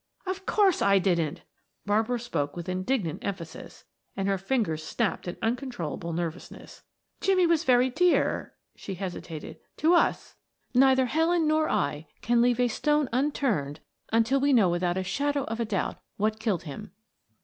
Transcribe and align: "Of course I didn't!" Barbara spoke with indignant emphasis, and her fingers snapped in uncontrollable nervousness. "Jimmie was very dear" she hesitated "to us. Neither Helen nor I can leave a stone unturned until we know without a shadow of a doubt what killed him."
"Of 0.25 0.47
course 0.47 0.81
I 0.81 0.97
didn't!" 0.97 1.43
Barbara 1.85 2.19
spoke 2.19 2.55
with 2.55 2.67
indignant 2.67 3.23
emphasis, 3.23 3.85
and 4.17 4.27
her 4.27 4.39
fingers 4.39 4.81
snapped 4.83 5.27
in 5.27 5.37
uncontrollable 5.43 6.11
nervousness. 6.11 6.81
"Jimmie 7.19 7.45
was 7.45 7.63
very 7.65 7.91
dear" 7.91 8.55
she 8.75 8.95
hesitated 8.95 9.59
"to 9.77 9.93
us. 9.93 10.37
Neither 10.73 11.05
Helen 11.05 11.47
nor 11.47 11.69
I 11.69 12.07
can 12.21 12.41
leave 12.41 12.59
a 12.59 12.67
stone 12.67 13.09
unturned 13.13 13.79
until 14.11 14.39
we 14.39 14.53
know 14.53 14.69
without 14.69 14.97
a 14.97 15.03
shadow 15.03 15.43
of 15.43 15.59
a 15.59 15.65
doubt 15.65 16.01
what 16.17 16.39
killed 16.39 16.63
him." 16.63 16.93